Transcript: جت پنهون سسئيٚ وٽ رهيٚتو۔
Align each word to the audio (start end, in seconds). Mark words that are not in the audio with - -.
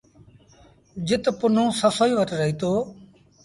جت 1.07 1.25
پنهون 1.39 1.69
سسئيٚ 1.81 2.15
وٽ 2.19 2.29
رهيٚتو۔ 2.39 2.73